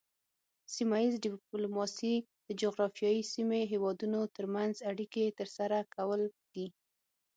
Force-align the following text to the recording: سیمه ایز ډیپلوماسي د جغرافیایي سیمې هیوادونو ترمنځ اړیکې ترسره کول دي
سیمه 0.73 0.97
ایز 1.01 1.15
ډیپلوماسي 1.25 2.13
د 2.47 2.49
جغرافیایي 2.61 3.21
سیمې 3.33 3.61
هیوادونو 3.71 4.19
ترمنځ 4.35 4.75
اړیکې 4.91 5.25
ترسره 5.39 5.77
کول 5.95 6.21
دي 6.53 6.67